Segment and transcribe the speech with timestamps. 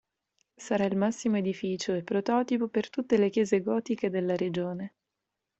[0.55, 4.95] Sarà il massimo edificio, e prototipo, per tutte le chiese gotiche della regione.